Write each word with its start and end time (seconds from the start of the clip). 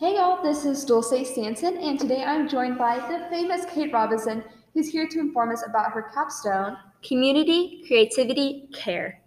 Hey 0.00 0.14
y'all, 0.14 0.42
this 0.42 0.64
is 0.64 0.82
Dulce 0.86 1.28
Stanton, 1.30 1.76
and 1.76 2.00
today 2.00 2.24
I'm 2.24 2.48
joined 2.48 2.78
by 2.78 2.96
the 2.96 3.26
famous 3.28 3.66
Kate 3.66 3.92
Robinson, 3.92 4.42
who's 4.72 4.88
here 4.88 5.06
to 5.06 5.20
inform 5.20 5.52
us 5.52 5.62
about 5.68 5.92
her 5.92 6.10
capstone. 6.14 6.78
Community, 7.02 7.84
creativity, 7.86 8.66
care. 8.72 9.20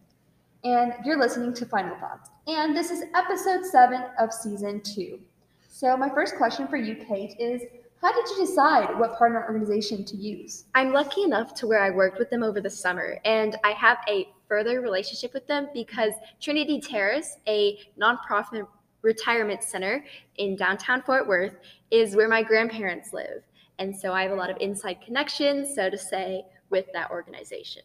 And 0.64 0.94
you're 1.06 1.20
listening 1.20 1.54
to 1.54 1.68
Final 1.68 1.96
Thoughts. 2.00 2.32
And 2.48 2.76
this 2.76 2.90
is 2.90 3.04
episode 3.14 3.64
seven 3.64 4.04
of 4.18 4.34
season 4.34 4.82
two. 4.82 5.20
So, 5.68 5.96
my 5.96 6.10
first 6.10 6.38
question 6.38 6.68
for 6.68 6.78
you, 6.78 6.96
Kate, 6.96 7.36
is 7.38 7.62
how 8.02 8.12
did 8.12 8.28
you 8.32 8.44
decide 8.44 8.98
what 8.98 9.16
partner 9.16 9.44
organization 9.44 10.04
to 10.06 10.18
use? 10.18 10.66
I'm 10.74 10.92
lucky 10.92 11.22
enough 11.22 11.54
to 11.54 11.68
where 11.68 11.84
I 11.84 11.92
worked 11.92 12.18
with 12.18 12.32
them 12.32 12.42
over 12.42 12.60
the 12.60 12.70
summer, 12.72 13.20
and 13.26 13.58
I 13.64 13.74
have 13.74 14.00
a 14.10 14.28
further 14.48 14.82
relationship 14.82 15.36
with 15.36 15.46
them 15.46 15.68
because 15.72 16.14
Trinity 16.42 16.82
Terrace, 16.82 17.38
a 17.48 17.78
nonprofit 18.02 18.66
retirement 19.04 19.62
center 19.62 20.04
in 20.38 20.56
downtown 20.56 21.04
Fort 21.04 21.28
Worth, 21.28 21.56
is 21.92 22.16
where 22.16 22.28
my 22.28 22.42
grandparents 22.42 23.14
live. 23.14 23.44
And 23.78 23.96
so 23.96 24.14
I 24.14 24.24
have 24.24 24.32
a 24.32 24.36
lot 24.36 24.50
of 24.50 24.58
inside 24.60 25.02
connections, 25.02 25.76
so 25.76 25.90
to 25.90 25.98
say, 25.98 26.44
with 26.70 26.86
that 26.94 27.12
organization. 27.12 27.84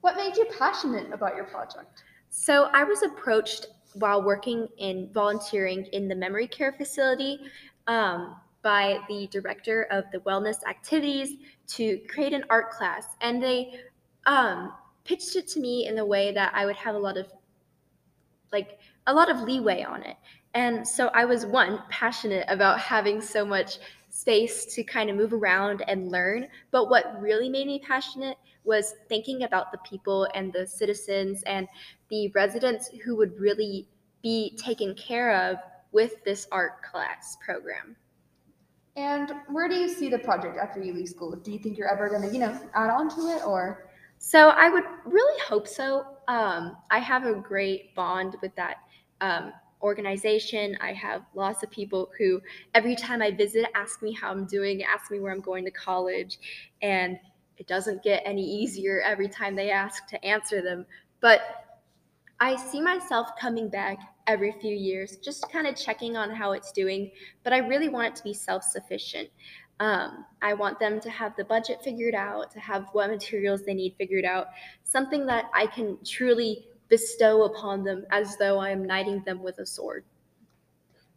What 0.00 0.16
made 0.16 0.36
you 0.36 0.46
passionate 0.56 1.12
about 1.12 1.34
your 1.34 1.44
project? 1.44 2.04
So 2.30 2.68
I 2.72 2.84
was 2.84 3.02
approached 3.02 3.66
while 3.94 4.22
working 4.22 4.68
in 4.78 5.10
volunteering 5.12 5.86
in 5.86 6.08
the 6.08 6.14
memory 6.14 6.46
care 6.46 6.72
facility 6.72 7.40
um, 7.86 8.36
by 8.62 8.98
the 9.08 9.26
director 9.28 9.84
of 9.90 10.04
the 10.12 10.18
wellness 10.18 10.56
activities 10.68 11.36
to 11.68 11.98
create 12.08 12.32
an 12.32 12.44
art 12.50 12.70
class. 12.70 13.06
And 13.20 13.42
they 13.42 13.80
um, 14.26 14.72
pitched 15.04 15.36
it 15.36 15.48
to 15.48 15.60
me 15.60 15.86
in 15.86 15.96
the 15.96 16.04
way 16.04 16.32
that 16.32 16.52
I 16.54 16.66
would 16.66 16.76
have 16.76 16.94
a 16.94 16.98
lot 16.98 17.16
of 17.16 17.32
like 18.52 18.78
a 19.08 19.12
lot 19.12 19.30
of 19.30 19.40
leeway 19.40 19.82
on 19.82 20.02
it. 20.04 20.16
And 20.54 20.86
so 20.86 21.08
I 21.08 21.24
was 21.24 21.44
one 21.44 21.82
passionate 21.90 22.44
about 22.48 22.78
having 22.78 23.20
so 23.20 23.44
much 23.44 23.78
space 24.10 24.64
to 24.74 24.84
kind 24.84 25.10
of 25.10 25.16
move 25.16 25.32
around 25.32 25.82
and 25.88 26.10
learn. 26.10 26.46
But 26.70 26.88
what 26.88 27.20
really 27.20 27.48
made 27.48 27.66
me 27.66 27.80
passionate 27.80 28.36
was 28.64 28.94
thinking 29.08 29.42
about 29.42 29.72
the 29.72 29.78
people 29.78 30.28
and 30.34 30.52
the 30.52 30.66
citizens 30.66 31.42
and 31.44 31.66
the 32.10 32.28
residents 32.34 32.90
who 33.04 33.16
would 33.16 33.38
really 33.38 33.88
be 34.22 34.56
taken 34.56 34.94
care 34.94 35.34
of 35.50 35.56
with 35.92 36.22
this 36.24 36.46
art 36.52 36.82
class 36.82 37.36
program. 37.44 37.96
And 38.96 39.32
where 39.50 39.68
do 39.68 39.76
you 39.76 39.88
see 39.88 40.08
the 40.08 40.18
project 40.18 40.58
after 40.58 40.82
you 40.82 40.92
leave 40.92 41.08
school? 41.08 41.34
Do 41.36 41.52
you 41.52 41.58
think 41.58 41.78
you're 41.78 41.90
ever 41.90 42.08
going 42.08 42.22
to, 42.22 42.34
you 42.34 42.40
know, 42.40 42.60
add 42.74 42.90
on 42.90 43.08
to 43.10 43.20
it 43.28 43.46
or? 43.46 43.88
So 44.18 44.48
I 44.48 44.68
would 44.68 44.84
really 45.04 45.40
hope 45.40 45.68
so. 45.68 46.04
Um, 46.28 46.76
I 46.90 46.98
have 46.98 47.24
a 47.24 47.34
great 47.34 47.94
bond 47.94 48.36
with 48.42 48.54
that 48.56 48.76
um, 49.22 49.52
organization. 49.82 50.76
I 50.80 50.92
have 50.92 51.22
lots 51.34 51.62
of 51.62 51.70
people 51.70 52.10
who, 52.18 52.40
every 52.74 52.94
time 52.94 53.22
I 53.22 53.30
visit, 53.30 53.66
ask 53.74 54.02
me 54.02 54.12
how 54.12 54.30
I'm 54.30 54.44
doing, 54.46 54.82
ask 54.84 55.10
me 55.10 55.20
where 55.20 55.32
I'm 55.32 55.40
going 55.40 55.64
to 55.64 55.70
college, 55.70 56.38
and 56.82 57.18
it 57.56 57.66
doesn't 57.66 58.02
get 58.02 58.22
any 58.26 58.44
easier 58.44 59.00
every 59.00 59.28
time 59.28 59.56
they 59.56 59.70
ask 59.70 60.06
to 60.08 60.24
answer 60.24 60.60
them. 60.62 60.84
But 61.20 61.40
I 62.40 62.56
see 62.56 62.80
myself 62.80 63.30
coming 63.40 63.68
back 63.70 63.98
every 64.26 64.52
few 64.60 64.74
years, 64.74 65.16
just 65.16 65.50
kind 65.50 65.66
of 65.66 65.74
checking 65.76 66.16
on 66.16 66.30
how 66.30 66.52
it's 66.52 66.70
doing. 66.70 67.10
But 67.42 67.52
I 67.54 67.58
really 67.58 67.88
want 67.88 68.08
it 68.08 68.16
to 68.16 68.22
be 68.22 68.34
self 68.34 68.62
sufficient. 68.62 69.30
Um, 69.80 70.24
I 70.42 70.54
want 70.54 70.80
them 70.80 71.00
to 71.00 71.10
have 71.10 71.36
the 71.36 71.44
budget 71.44 71.82
figured 71.82 72.14
out, 72.14 72.50
to 72.52 72.60
have 72.60 72.88
what 72.92 73.10
materials 73.10 73.64
they 73.64 73.74
need 73.74 73.94
figured 73.96 74.24
out, 74.24 74.48
something 74.82 75.24
that 75.26 75.46
I 75.54 75.66
can 75.66 75.98
truly 76.04 76.66
bestow 76.88 77.44
upon 77.44 77.84
them 77.84 78.04
as 78.10 78.36
though 78.38 78.58
I 78.58 78.70
am 78.70 78.84
knighting 78.84 79.22
them 79.24 79.42
with 79.42 79.58
a 79.58 79.66
sword. 79.66 80.04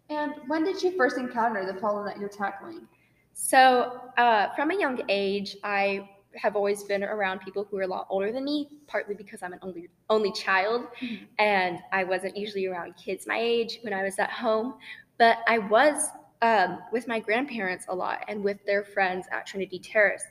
And 0.09 0.34
when 0.48 0.64
did 0.64 0.84
you 0.84 0.95
first 0.98 1.18
encounter 1.18 1.66
the 1.66 1.73
problem 1.73 2.06
that 2.06 2.20
you're 2.20 2.30
tackling? 2.30 2.88
So, 3.34 4.02
uh, 4.18 4.53
from 4.56 4.72
a 4.72 4.78
young 4.78 5.02
age, 5.08 5.56
I 5.64 6.09
have 6.35 6.56
always 6.56 6.84
been 6.84 7.03
around 7.03 7.40
people 7.40 7.66
who 7.69 7.78
are 7.78 7.84
a 7.84 7.88
lot 7.88 8.08
older 8.09 8.31
than 8.31 8.44
me, 8.44 8.69
partly 8.88 9.16
because 9.16 9.41
I'm 9.41 9.53
an 9.53 9.59
only 9.62 9.90
only 10.09 10.31
child, 10.31 10.88
mm-hmm. 11.02 11.25
and 11.40 11.80
I 11.91 12.03
wasn't 12.03 12.38
usually 12.38 12.68
around 12.68 12.96
kids 12.97 13.25
my 13.25 13.40
age 13.40 13.80
when 13.84 13.94
I 13.94 14.03
was 14.03 14.19
at 14.19 14.30
home. 14.31 14.75
But 15.18 15.40
I 15.47 15.59
was 15.59 16.09
um, 16.41 16.79
with 16.91 17.07
my 17.07 17.19
grandparents 17.19 17.85
a 17.90 17.96
lot 17.96 18.24
and 18.28 18.44
with 18.44 18.63
their 18.66 18.84
friends 18.84 19.28
at 19.31 19.46
Trinity 19.46 19.79
Terrace, 19.79 20.24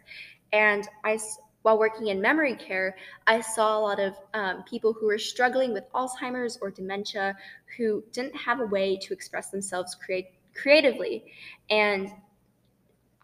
and 0.53 0.88
I 1.04 1.19
while 1.62 1.78
working 1.78 2.06
in 2.06 2.21
memory 2.21 2.54
care, 2.54 2.97
I 3.26 3.41
saw 3.41 3.78
a 3.78 3.81
lot 3.81 4.00
of 4.00 4.15
um, 4.32 4.65
people 4.65 4.93
who 4.93 5.06
were 5.06 5.19
struggling 5.19 5.72
with 5.72 5.84
Alzheimer's 5.93 6.59
or 6.62 6.71
dementia 6.71 7.37
who 7.76 8.03
didn't 8.12 8.34
have 8.34 8.60
a 8.60 8.66
way 8.66 8.97
to 8.97 9.12
express 9.12 9.50
themselves 9.50 9.94
create, 9.94 10.28
creatively. 10.54 11.25
And 11.69 12.10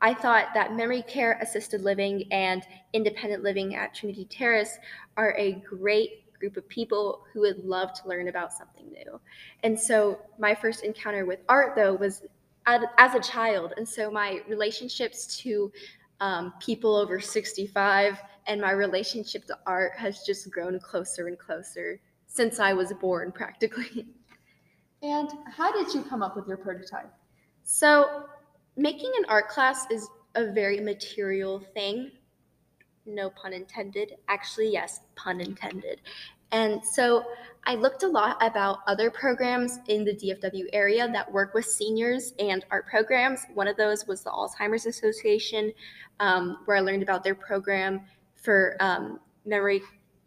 I 0.02 0.12
thought 0.12 0.48
that 0.52 0.74
memory 0.74 1.02
care, 1.02 1.38
assisted 1.40 1.80
living, 1.80 2.30
and 2.30 2.62
independent 2.92 3.42
living 3.42 3.74
at 3.74 3.94
Trinity 3.94 4.26
Terrace 4.26 4.76
are 5.16 5.34
a 5.38 5.52
great 5.52 6.22
group 6.38 6.58
of 6.58 6.68
people 6.68 7.24
who 7.32 7.40
would 7.40 7.64
love 7.64 7.94
to 7.94 8.06
learn 8.06 8.28
about 8.28 8.52
something 8.52 8.92
new. 8.92 9.18
And 9.62 9.80
so 9.80 10.20
my 10.38 10.54
first 10.54 10.84
encounter 10.84 11.24
with 11.24 11.40
art, 11.48 11.74
though, 11.74 11.94
was 11.94 12.22
as 12.66 13.14
a 13.14 13.20
child. 13.20 13.74
And 13.76 13.88
so 13.88 14.10
my 14.10 14.40
relationships 14.48 15.36
to 15.38 15.72
um, 16.20 16.54
people 16.60 16.96
over 16.96 17.20
65, 17.20 18.20
and 18.46 18.60
my 18.60 18.72
relationship 18.72 19.44
to 19.46 19.58
art 19.66 19.92
has 19.96 20.22
just 20.22 20.50
grown 20.50 20.78
closer 20.80 21.28
and 21.28 21.38
closer 21.38 22.00
since 22.26 22.58
I 22.58 22.72
was 22.72 22.92
born, 22.94 23.32
practically. 23.34 24.06
And 25.02 25.30
how 25.46 25.72
did 25.72 25.92
you 25.94 26.02
come 26.02 26.22
up 26.22 26.36
with 26.36 26.48
your 26.48 26.56
prototype? 26.56 27.12
So, 27.64 28.24
making 28.76 29.12
an 29.18 29.24
art 29.28 29.48
class 29.48 29.86
is 29.90 30.08
a 30.34 30.52
very 30.52 30.80
material 30.80 31.60
thing. 31.74 32.12
No 33.04 33.30
pun 33.30 33.52
intended. 33.52 34.14
Actually, 34.28 34.72
yes, 34.72 35.00
pun 35.14 35.40
intended. 35.40 36.00
And 36.52 36.84
so 36.84 37.24
I 37.64 37.74
looked 37.74 38.04
a 38.04 38.08
lot 38.08 38.36
about 38.40 38.78
other 38.86 39.10
programs 39.10 39.80
in 39.88 40.04
the 40.04 40.14
DFW 40.14 40.66
area 40.72 41.10
that 41.12 41.30
work 41.32 41.52
with 41.52 41.64
seniors 41.64 42.32
and 42.38 42.64
art 42.70 42.86
programs. 42.86 43.40
One 43.54 43.66
of 43.66 43.76
those 43.76 44.06
was 44.06 44.22
the 44.22 44.30
Alzheimer's 44.30 44.86
Association, 44.86 45.72
um, 46.20 46.58
where 46.66 46.76
I 46.76 46.80
learned 46.80 47.02
about 47.02 47.24
their 47.24 47.34
program 47.34 48.02
for 48.36 48.76
um, 48.78 49.18
memory 49.44 49.82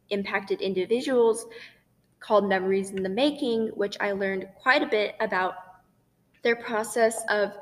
impacted 0.10 0.62
individuals 0.62 1.48
called 2.20 2.50
Memories 2.50 2.92
in 2.92 3.04
the 3.04 3.10
Making, 3.10 3.68
which 3.70 3.96
I 4.02 4.12
learned 4.12 4.48
quite 4.62 4.84
a 4.84 4.88
bit 4.88 5.16
about 5.22 5.54
their 6.42 6.58
process 6.58 7.24
of 7.30 7.54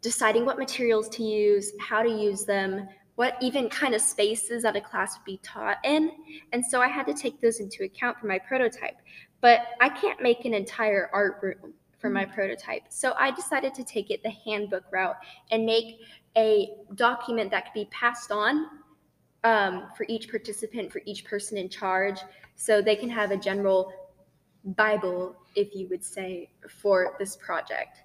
deciding 0.00 0.46
what 0.46 0.58
materials 0.58 1.08
to 1.10 1.22
use, 1.22 1.72
how 1.78 2.02
to 2.02 2.08
use 2.08 2.44
them, 2.44 2.88
what 3.16 3.36
even 3.40 3.68
kind 3.68 3.94
of 3.94 4.00
spaces 4.00 4.62
that 4.62 4.76
a 4.76 4.80
class 4.80 5.18
would 5.18 5.24
be 5.24 5.40
taught 5.42 5.78
in. 5.84 6.12
And 6.52 6.64
so 6.64 6.80
I 6.80 6.88
had 6.88 7.06
to 7.06 7.14
take 7.14 7.40
those 7.40 7.60
into 7.60 7.84
account 7.84 8.18
for 8.18 8.26
my 8.26 8.38
prototype. 8.38 8.96
But 9.40 9.62
I 9.80 9.88
can't 9.88 10.22
make 10.22 10.44
an 10.44 10.54
entire 10.54 11.10
art 11.12 11.38
room 11.42 11.74
for 11.98 12.10
my 12.10 12.24
mm-hmm. 12.24 12.34
prototype. 12.34 12.82
So 12.88 13.14
I 13.18 13.30
decided 13.30 13.74
to 13.74 13.84
take 13.84 14.10
it 14.10 14.22
the 14.22 14.30
handbook 14.30 14.84
route 14.92 15.16
and 15.50 15.64
make 15.64 16.00
a 16.36 16.70
document 16.94 17.50
that 17.50 17.64
could 17.64 17.74
be 17.74 17.88
passed 17.90 18.30
on 18.30 18.66
um, 19.44 19.84
for 19.96 20.04
each 20.08 20.28
participant, 20.28 20.92
for 20.92 21.00
each 21.06 21.24
person 21.24 21.56
in 21.56 21.68
charge, 21.68 22.20
so 22.56 22.82
they 22.82 22.96
can 22.96 23.08
have 23.08 23.30
a 23.30 23.36
general 23.36 23.92
Bible, 24.64 25.36
if 25.54 25.74
you 25.74 25.88
would 25.88 26.04
say, 26.04 26.50
for 26.68 27.14
this 27.18 27.36
project. 27.36 28.02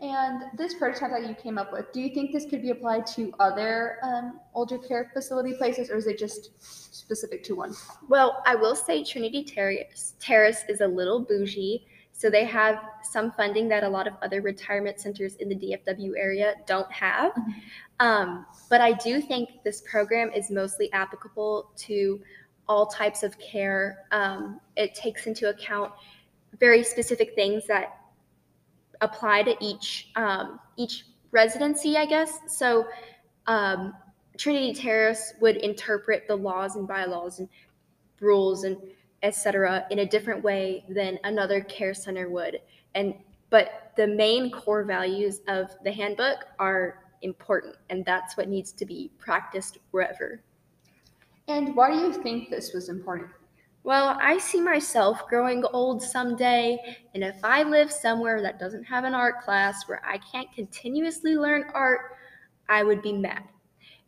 And 0.00 0.42
this 0.58 0.74
prototype 0.74 1.10
that 1.10 1.26
you 1.26 1.34
came 1.34 1.56
up 1.56 1.72
with, 1.72 1.90
do 1.92 2.00
you 2.00 2.10
think 2.10 2.32
this 2.32 2.44
could 2.44 2.60
be 2.60 2.70
applied 2.70 3.06
to 3.08 3.32
other 3.40 3.96
um, 4.02 4.40
older 4.54 4.76
care 4.76 5.10
facility 5.14 5.54
places, 5.54 5.90
or 5.90 5.96
is 5.96 6.06
it 6.06 6.18
just 6.18 6.50
specific 6.94 7.42
to 7.44 7.54
one? 7.54 7.74
Well, 8.08 8.42
I 8.44 8.56
will 8.56 8.76
say 8.76 9.02
Trinity 9.02 9.42
Terrace, 9.42 10.14
Terrace 10.20 10.64
is 10.68 10.82
a 10.82 10.86
little 10.86 11.20
bougie. 11.20 11.86
So 12.12 12.30
they 12.30 12.44
have 12.44 12.78
some 13.02 13.32
funding 13.32 13.68
that 13.68 13.84
a 13.84 13.88
lot 13.88 14.06
of 14.06 14.14
other 14.22 14.40
retirement 14.40 14.98
centers 14.98 15.36
in 15.36 15.50
the 15.50 15.54
DFW 15.54 16.12
area 16.16 16.54
don't 16.66 16.90
have. 16.90 17.32
Mm-hmm. 17.32 17.50
Um, 18.00 18.46
but 18.70 18.80
I 18.80 18.92
do 18.92 19.20
think 19.20 19.62
this 19.64 19.82
program 19.82 20.30
is 20.32 20.50
mostly 20.50 20.90
applicable 20.92 21.70
to 21.76 22.20
all 22.68 22.86
types 22.86 23.22
of 23.22 23.38
care. 23.38 24.06
Um, 24.12 24.60
it 24.76 24.94
takes 24.94 25.26
into 25.26 25.50
account 25.50 25.92
very 26.58 26.82
specific 26.82 27.34
things 27.34 27.66
that 27.66 27.98
apply 29.00 29.42
to 29.42 29.56
each 29.60 30.10
um, 30.16 30.60
each 30.76 31.04
residency, 31.30 31.96
I 31.96 32.06
guess. 32.06 32.38
So 32.48 32.86
um, 33.46 33.94
Trinity 34.38 34.74
Terrace 34.74 35.34
would 35.40 35.56
interpret 35.56 36.26
the 36.26 36.36
laws 36.36 36.76
and 36.76 36.86
bylaws 36.86 37.38
and 37.38 37.48
rules 38.20 38.64
and 38.64 38.76
etc 39.22 39.86
in 39.90 40.00
a 40.00 40.06
different 40.06 40.42
way 40.42 40.84
than 40.88 41.18
another 41.24 41.60
care 41.62 41.94
center 41.94 42.28
would. 42.28 42.60
And 42.94 43.14
but 43.50 43.92
the 43.96 44.06
main 44.06 44.50
core 44.50 44.84
values 44.84 45.40
of 45.48 45.70
the 45.84 45.92
handbook 45.92 46.44
are 46.58 47.04
important 47.22 47.76
and 47.90 48.04
that's 48.04 48.36
what 48.36 48.48
needs 48.48 48.72
to 48.72 48.84
be 48.84 49.10
practiced 49.18 49.78
wherever. 49.90 50.42
And 51.48 51.76
why 51.76 51.90
do 51.90 51.98
you 51.98 52.12
think 52.12 52.50
this 52.50 52.72
was 52.72 52.88
important 52.88 53.30
Well, 53.86 54.18
I 54.20 54.38
see 54.38 54.60
myself 54.60 55.28
growing 55.28 55.62
old 55.72 56.02
someday, 56.02 56.76
and 57.14 57.22
if 57.22 57.36
I 57.44 57.62
live 57.62 57.92
somewhere 57.92 58.42
that 58.42 58.58
doesn't 58.58 58.82
have 58.82 59.04
an 59.04 59.14
art 59.14 59.42
class 59.42 59.84
where 59.86 60.02
I 60.04 60.18
can't 60.18 60.52
continuously 60.52 61.36
learn 61.36 61.70
art, 61.72 62.16
I 62.68 62.82
would 62.82 63.00
be 63.00 63.12
mad. 63.12 63.44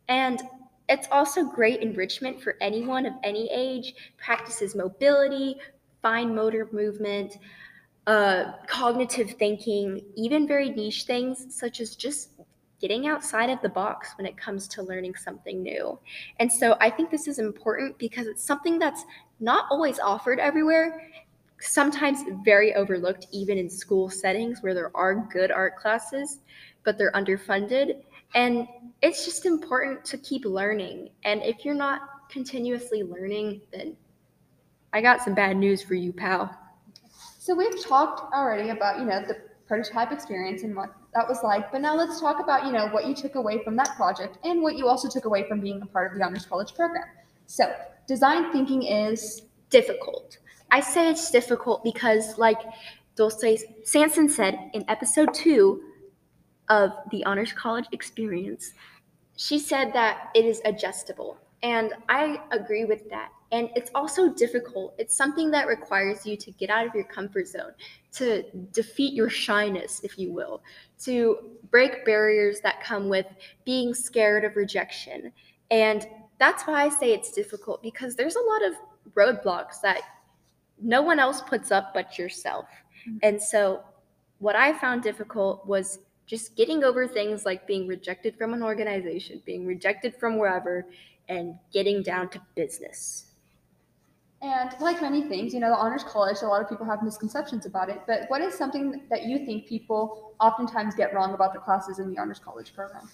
And 0.09 0.41
it's 0.89 1.07
also 1.13 1.45
great 1.45 1.79
enrichment 1.79 2.43
for 2.43 2.57
anyone 2.59 3.05
of 3.05 3.13
any 3.23 3.49
age, 3.53 3.93
practices 4.17 4.75
mobility, 4.75 5.55
fine 6.01 6.35
motor 6.35 6.67
movement, 6.73 7.37
uh, 8.05 8.51
cognitive 8.67 9.31
thinking, 9.39 10.01
even 10.17 10.45
very 10.45 10.71
niche 10.71 11.05
things 11.05 11.55
such 11.55 11.79
as 11.79 11.95
just 11.95 12.31
getting 12.81 13.07
outside 13.07 13.49
of 13.49 13.61
the 13.61 13.69
box 13.69 14.09
when 14.17 14.25
it 14.25 14.35
comes 14.35 14.67
to 14.67 14.83
learning 14.83 15.15
something 15.15 15.63
new. 15.63 15.97
And 16.39 16.51
so 16.51 16.75
I 16.81 16.89
think 16.89 17.11
this 17.11 17.27
is 17.29 17.39
important 17.39 17.97
because 17.97 18.27
it's 18.27 18.43
something 18.43 18.77
that's 18.77 19.05
not 19.39 19.65
always 19.69 19.99
offered 19.99 20.39
everywhere, 20.39 21.09
sometimes 21.59 22.19
very 22.43 22.73
overlooked, 22.75 23.27
even 23.31 23.57
in 23.57 23.69
school 23.69 24.09
settings 24.09 24.61
where 24.61 24.73
there 24.73 24.95
are 24.95 25.27
good 25.31 25.51
art 25.51 25.77
classes, 25.77 26.39
but 26.83 26.97
they're 26.97 27.11
underfunded. 27.11 28.01
And 28.35 28.67
it's 29.01 29.25
just 29.25 29.45
important 29.45 30.05
to 30.05 30.17
keep 30.17 30.45
learning. 30.45 31.09
And 31.23 31.41
if 31.43 31.65
you're 31.65 31.75
not 31.75 32.01
continuously 32.29 33.03
learning, 33.03 33.61
then 33.71 33.95
I 34.93 35.01
got 35.01 35.21
some 35.21 35.33
bad 35.33 35.57
news 35.57 35.81
for 35.81 35.95
you, 35.95 36.13
pal. 36.13 36.55
So 37.37 37.55
we've 37.55 37.83
talked 37.83 38.33
already 38.33 38.69
about, 38.69 38.99
you 38.99 39.05
know, 39.05 39.21
the 39.21 39.37
prototype 39.67 40.11
experience 40.11 40.63
and 40.63 40.75
what 40.75 40.89
that 41.13 41.27
was 41.27 41.41
like. 41.43 41.71
But 41.71 41.81
now 41.81 41.95
let's 41.95 42.19
talk 42.19 42.39
about, 42.39 42.65
you 42.65 42.71
know, 42.71 42.87
what 42.87 43.07
you 43.07 43.15
took 43.15 43.35
away 43.35 43.63
from 43.63 43.75
that 43.77 43.95
project 43.95 44.37
and 44.43 44.61
what 44.61 44.75
you 44.75 44.87
also 44.87 45.09
took 45.09 45.25
away 45.25 45.47
from 45.47 45.59
being 45.59 45.81
a 45.81 45.85
part 45.85 46.11
of 46.11 46.17
the 46.17 46.25
Honors 46.25 46.45
College 46.45 46.75
program. 46.75 47.05
So, 47.45 47.71
design 48.09 48.51
thinking 48.51 48.81
is 48.81 49.43
difficult. 49.69 50.39
I 50.71 50.79
say 50.79 51.11
it's 51.11 51.29
difficult 51.29 51.83
because, 51.83 52.39
like 52.39 52.57
Dulce 53.15 53.63
Sanson 53.83 54.27
said 54.27 54.71
in 54.73 54.83
episode 54.89 55.31
two 55.31 55.83
of 56.69 56.89
the 57.11 57.23
Honors 57.25 57.53
College 57.53 57.85
experience, 57.91 58.73
she 59.37 59.59
said 59.59 59.93
that 59.93 60.31
it 60.33 60.43
is 60.43 60.59
adjustable. 60.65 61.37
And 61.61 61.93
I 62.09 62.41
agree 62.51 62.85
with 62.85 63.07
that. 63.11 63.29
And 63.51 63.69
it's 63.75 63.91
also 63.93 64.33
difficult. 64.33 64.95
It's 64.97 65.15
something 65.15 65.51
that 65.51 65.67
requires 65.67 66.25
you 66.25 66.35
to 66.37 66.51
get 66.51 66.71
out 66.71 66.87
of 66.87 66.95
your 66.95 67.03
comfort 67.03 67.47
zone, 67.47 67.73
to 68.13 68.43
defeat 68.73 69.13
your 69.13 69.29
shyness, 69.29 70.01
if 70.03 70.17
you 70.17 70.31
will, 70.31 70.63
to 71.03 71.37
break 71.69 72.05
barriers 72.05 72.59
that 72.61 72.83
come 72.83 73.07
with 73.07 73.27
being 73.65 73.93
scared 73.93 74.45
of 74.45 74.55
rejection. 74.55 75.31
And 75.69 76.07
that's 76.39 76.63
why 76.63 76.85
I 76.85 76.89
say 76.89 77.13
it's 77.13 77.31
difficult 77.31 77.83
because 77.83 78.15
there's 78.15 78.35
a 78.35 78.41
lot 78.41 78.65
of 78.65 78.73
roadblocks 79.13 79.81
that 79.81 80.01
no 80.81 81.01
one 81.01 81.19
else 81.19 81.41
puts 81.41 81.71
up 81.71 81.93
but 81.93 82.17
yourself. 82.17 82.65
Mm-hmm. 83.07 83.17
And 83.23 83.41
so, 83.41 83.83
what 84.39 84.55
I 84.55 84.71
found 84.73 85.03
difficult 85.03 85.67
was 85.67 85.99
just 86.25 86.55
getting 86.55 86.83
over 86.83 87.07
things 87.07 87.45
like 87.45 87.67
being 87.67 87.87
rejected 87.87 88.37
from 88.37 88.53
an 88.53 88.63
organization, 88.63 89.41
being 89.45 89.65
rejected 89.65 90.15
from 90.15 90.37
wherever, 90.37 90.85
and 91.27 91.55
getting 91.73 92.01
down 92.03 92.29
to 92.29 92.41
business. 92.55 93.25
And 94.41 94.71
like 94.79 95.01
many 95.01 95.23
things, 95.23 95.53
you 95.53 95.59
know, 95.59 95.69
the 95.69 95.75
Honors 95.75 96.03
College, 96.03 96.37
a 96.43 96.45
lot 96.45 96.61
of 96.61 96.69
people 96.69 96.85
have 96.85 97.03
misconceptions 97.03 97.65
about 97.65 97.89
it. 97.89 97.99
But 98.07 98.21
what 98.29 98.41
is 98.41 98.53
something 98.53 99.01
that 99.09 99.23
you 99.23 99.45
think 99.45 99.67
people 99.67 100.33
oftentimes 100.39 100.95
get 100.95 101.13
wrong 101.13 101.33
about 101.33 101.53
the 101.53 101.59
classes 101.59 101.99
in 101.99 102.09
the 102.13 102.21
Honors 102.21 102.39
College 102.39 102.73
program? 102.73 103.09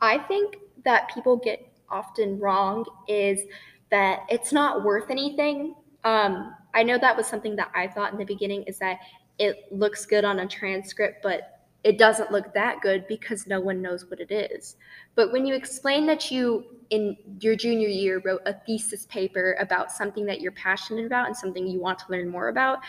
I 0.00 0.18
think 0.18 0.56
that 0.84 1.08
people 1.14 1.36
get 1.36 1.65
often 1.90 2.38
wrong 2.38 2.84
is 3.08 3.40
that 3.90 4.20
it's 4.28 4.52
not 4.52 4.84
worth 4.84 5.10
anything. 5.10 5.74
Um, 6.04 6.54
I 6.74 6.82
know 6.82 6.98
that 6.98 7.16
was 7.16 7.26
something 7.26 7.56
that 7.56 7.70
I 7.74 7.88
thought 7.88 8.12
in 8.12 8.18
the 8.18 8.24
beginning 8.24 8.62
is 8.64 8.78
that 8.78 8.98
it 9.38 9.66
looks 9.70 10.06
good 10.06 10.24
on 10.24 10.40
a 10.40 10.46
transcript, 10.46 11.22
but 11.22 11.52
it 11.84 11.98
doesn't 11.98 12.32
look 12.32 12.52
that 12.52 12.80
good 12.80 13.06
because 13.06 13.46
no 13.46 13.60
one 13.60 13.80
knows 13.80 14.10
what 14.10 14.18
it 14.18 14.32
is. 14.32 14.76
But 15.14 15.30
when 15.30 15.46
you 15.46 15.54
explain 15.54 16.04
that 16.06 16.30
you, 16.30 16.64
in 16.90 17.16
your 17.40 17.54
junior 17.54 17.88
year, 17.88 18.20
wrote 18.24 18.40
a 18.44 18.54
thesis 18.66 19.06
paper 19.06 19.56
about 19.60 19.92
something 19.92 20.26
that 20.26 20.40
you're 20.40 20.52
passionate 20.52 21.06
about 21.06 21.28
and 21.28 21.36
something 21.36 21.66
you 21.66 21.80
want 21.80 21.98
to 22.00 22.06
learn 22.08 22.28
more 22.28 22.48
about, 22.48 22.80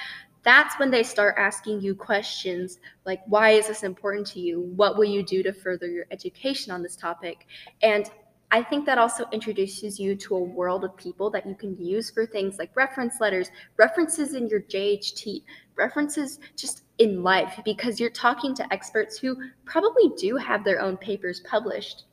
that's 0.43 0.79
when 0.79 0.89
they 0.89 1.03
start 1.03 1.35
asking 1.37 1.81
you 1.81 1.93
questions 1.93 2.79
like, 3.05 3.21
why 3.27 3.51
is 3.51 3.67
this 3.67 3.83
important 3.83 4.25
to 4.27 4.39
you? 4.39 4.61
What 4.61 4.97
will 4.97 5.05
you 5.05 5.21
do 5.21 5.43
to 5.43 5.53
further 5.53 5.87
your 5.87 6.05
education 6.09 6.71
on 6.71 6.81
this 6.81 6.95
topic? 6.95 7.45
And 7.81 8.09
I 8.49 8.63
think 8.63 8.85
that 8.85 8.97
also 8.97 9.25
introduces 9.33 9.99
you 9.99 10.15
to 10.15 10.35
a 10.35 10.39
world 10.39 10.85
of 10.85 10.95
people 10.95 11.29
that 11.31 11.45
you 11.45 11.53
can 11.53 11.77
use 11.77 12.09
for 12.09 12.25
things 12.25 12.57
like 12.57 12.73
reference 12.75 13.19
letters, 13.19 13.51
references 13.75 14.35
in 14.35 14.47
your 14.47 14.61
JHT, 14.61 15.43
references 15.75 16.39
just 16.55 16.83
in 16.97 17.23
life, 17.23 17.59
because 17.65 17.99
you're 17.99 18.09
talking 18.09 18.55
to 18.55 18.73
experts 18.73 19.17
who 19.17 19.37
probably 19.65 20.11
do 20.17 20.37
have 20.37 20.63
their 20.63 20.79
own 20.79 20.95
papers 20.95 21.41
published. 21.41 22.05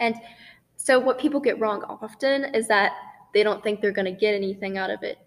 And 0.00 0.16
so, 0.76 0.98
what 0.98 1.20
people 1.20 1.38
get 1.38 1.60
wrong 1.60 1.84
often 1.84 2.46
is 2.54 2.66
that 2.68 2.92
they 3.32 3.44
don't 3.44 3.62
think 3.62 3.80
they're 3.80 3.92
going 3.92 4.12
to 4.12 4.20
get 4.20 4.34
anything 4.34 4.76
out 4.76 4.90
of 4.90 5.04
it. 5.04 5.18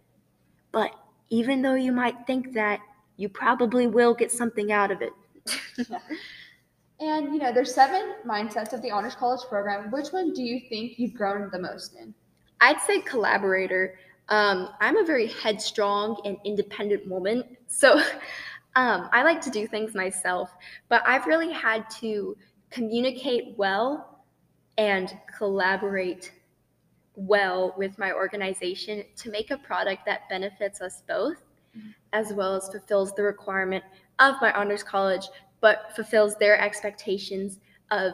But 0.74 0.92
even 1.30 1.62
though 1.62 1.76
you 1.76 1.94
might 1.94 2.28
think 2.28 2.54
that, 2.54 2.82
you 3.16 3.30
probably 3.30 3.88
will 3.88 4.14
get 4.14 4.32
something 4.32 4.72
out 4.72 4.92
of 4.92 5.02
it. 5.02 5.14
And 7.00 7.34
you 7.34 7.40
know, 7.40 7.52
there's 7.52 7.74
seven 7.74 8.16
mindsets 8.26 8.74
of 8.74 8.82
the 8.82 8.92
Honors 8.92 9.16
College 9.16 9.42
program. 9.50 9.92
Which 9.92 10.10
one 10.10 10.34
do 10.34 10.44
you 10.44 10.62
think 10.70 11.00
you've 11.00 11.14
grown 11.14 11.50
the 11.52 11.60
most 11.60 11.96
in? 11.96 12.14
I'd 12.62 12.80
say 12.82 13.02
collaborator. 13.02 13.96
Um, 14.30 14.70
I'm 14.80 14.98
a 14.98 15.04
very 15.04 15.28
headstrong 15.28 16.22
and 16.24 16.38
independent 16.46 17.08
woman, 17.08 17.44
so 17.68 17.98
um, 18.76 19.10
I 19.12 19.24
like 19.24 19.42
to 19.42 19.50
do 19.50 19.68
things 19.68 19.94
myself. 19.94 20.52
But 20.88 21.04
I've 21.06 21.26
really 21.26 21.52
had 21.52 21.90
to 22.02 22.38
communicate 22.70 23.56
well 23.58 24.24
and 24.78 25.14
collaborate 25.38 26.32
well 27.16 27.76
with 27.78 27.98
my 28.00 28.12
organization 28.12 29.04
to 29.18 29.30
make 29.30 29.52
a 29.52 29.58
product 29.58 30.06
that 30.06 30.28
benefits 30.30 30.82
us 30.82 31.04
both, 31.08 31.38
mm-hmm. 31.78 31.90
as 32.14 32.34
well 32.34 32.56
as 32.56 32.70
fulfills 32.70 33.14
the 33.14 33.24
requirement 33.24 33.84
of 34.20 34.36
my 34.42 34.52
honors 34.54 34.84
college 34.84 35.28
but 35.64 35.96
fulfills 35.96 36.36
their 36.36 36.60
expectations 36.60 37.62
of 37.90 38.12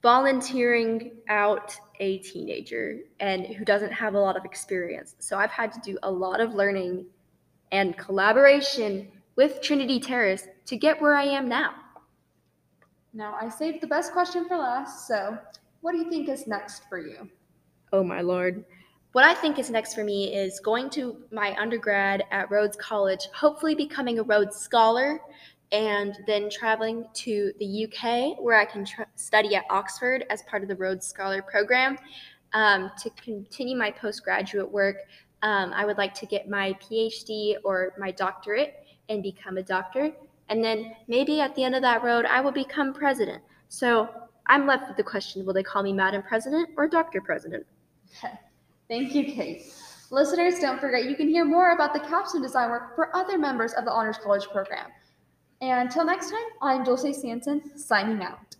volunteering 0.00 1.10
out 1.28 1.76
a 1.98 2.18
teenager 2.18 3.00
and 3.18 3.44
who 3.46 3.64
doesn't 3.64 3.90
have 3.90 4.14
a 4.14 4.18
lot 4.18 4.36
of 4.36 4.44
experience. 4.44 5.16
So 5.18 5.36
I've 5.36 5.50
had 5.50 5.72
to 5.72 5.80
do 5.80 5.98
a 6.04 6.10
lot 6.10 6.40
of 6.40 6.54
learning 6.54 7.06
and 7.72 7.98
collaboration 7.98 9.08
with 9.34 9.60
Trinity 9.60 9.98
Terrace 9.98 10.46
to 10.66 10.76
get 10.76 11.02
where 11.02 11.16
I 11.16 11.24
am 11.24 11.48
now. 11.48 11.74
Now, 13.12 13.36
I 13.40 13.48
saved 13.48 13.80
the 13.80 13.88
best 13.88 14.12
question 14.12 14.46
for 14.46 14.56
last. 14.56 15.08
So, 15.08 15.36
what 15.80 15.90
do 15.90 15.98
you 15.98 16.08
think 16.08 16.28
is 16.28 16.46
next 16.46 16.88
for 16.88 17.00
you? 17.00 17.28
Oh, 17.92 18.04
my 18.04 18.20
lord. 18.20 18.64
What 19.12 19.26
I 19.26 19.34
think 19.34 19.58
is 19.58 19.68
next 19.68 19.92
for 19.92 20.04
me 20.04 20.34
is 20.34 20.58
going 20.58 20.88
to 20.90 21.18
my 21.30 21.54
undergrad 21.60 22.24
at 22.30 22.50
Rhodes 22.50 22.78
College, 22.78 23.28
hopefully 23.34 23.74
becoming 23.74 24.18
a 24.18 24.22
Rhodes 24.22 24.56
Scholar, 24.56 25.20
and 25.70 26.16
then 26.26 26.48
traveling 26.48 27.04
to 27.14 27.52
the 27.58 27.84
UK 27.84 28.42
where 28.42 28.58
I 28.58 28.64
can 28.64 28.86
tr- 28.86 29.02
study 29.16 29.54
at 29.54 29.64
Oxford 29.68 30.24
as 30.30 30.42
part 30.44 30.62
of 30.62 30.68
the 30.68 30.76
Rhodes 30.76 31.06
Scholar 31.06 31.42
program. 31.42 31.98
Um, 32.54 32.90
to 33.02 33.10
continue 33.22 33.76
my 33.76 33.90
postgraduate 33.90 34.70
work, 34.70 34.96
um, 35.42 35.74
I 35.74 35.84
would 35.84 35.98
like 35.98 36.14
to 36.14 36.26
get 36.26 36.48
my 36.48 36.72
PhD 36.82 37.56
or 37.64 37.92
my 37.98 38.12
doctorate 38.12 38.76
and 39.10 39.22
become 39.22 39.58
a 39.58 39.62
doctor. 39.62 40.10
And 40.48 40.64
then 40.64 40.94
maybe 41.06 41.40
at 41.42 41.54
the 41.54 41.64
end 41.64 41.74
of 41.74 41.82
that 41.82 42.02
road, 42.02 42.24
I 42.24 42.40
will 42.40 42.52
become 42.52 42.94
president. 42.94 43.42
So 43.68 44.08
I'm 44.46 44.66
left 44.66 44.88
with 44.88 44.96
the 44.96 45.02
question 45.02 45.44
will 45.44 45.52
they 45.52 45.62
call 45.62 45.82
me 45.82 45.92
Madam 45.92 46.22
President 46.22 46.70
or 46.78 46.88
Dr. 46.88 47.20
President? 47.20 47.66
Thank 48.92 49.14
you, 49.14 49.24
Kate. 49.24 49.72
Listeners, 50.10 50.58
don't 50.58 50.78
forget 50.78 51.06
you 51.08 51.16
can 51.16 51.26
hear 51.26 51.46
more 51.46 51.70
about 51.70 51.94
the 51.94 52.00
capstone 52.00 52.42
design 52.42 52.68
work 52.68 52.94
for 52.94 53.16
other 53.16 53.38
members 53.38 53.72
of 53.72 53.86
the 53.86 53.90
Honors 53.90 54.18
College 54.22 54.46
program. 54.48 54.90
And 55.62 55.88
until 55.88 56.04
next 56.04 56.28
time, 56.28 56.44
I'm 56.60 56.84
Dulce 56.84 57.18
Sanson, 57.18 57.78
signing 57.78 58.22
out. 58.22 58.54